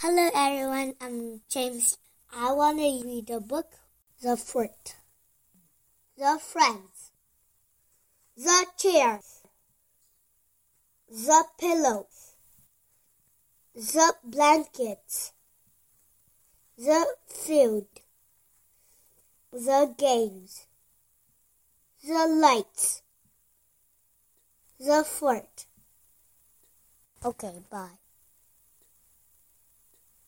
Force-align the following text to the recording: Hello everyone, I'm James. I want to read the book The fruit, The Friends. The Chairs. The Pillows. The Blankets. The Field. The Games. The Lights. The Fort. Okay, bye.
Hello 0.00 0.30
everyone, 0.32 0.94
I'm 1.00 1.40
James. 1.48 1.98
I 2.32 2.52
want 2.52 2.78
to 2.78 3.02
read 3.04 3.26
the 3.26 3.40
book 3.40 3.66
The 4.22 4.36
fruit, 4.36 4.94
The 6.16 6.38
Friends. 6.40 7.10
The 8.36 8.66
Chairs. 8.76 9.42
The 11.10 11.44
Pillows. 11.58 12.36
The 13.74 14.14
Blankets. 14.22 15.32
The 16.76 17.04
Field. 17.26 17.88
The 19.50 19.92
Games. 19.98 20.68
The 22.06 22.28
Lights. 22.28 23.02
The 24.78 25.02
Fort. 25.02 25.66
Okay, 27.24 27.54
bye. 27.68 27.98